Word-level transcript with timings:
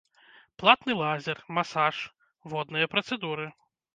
Платны 0.61 0.95
лазер, 1.01 1.37
масаж, 1.59 2.01
водныя 2.53 2.91
працэдуры. 2.97 3.45